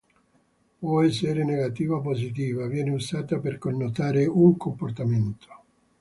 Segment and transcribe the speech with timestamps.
[0.79, 5.47] Può essere negativa o positiva, viene usata per connotare un comportamento.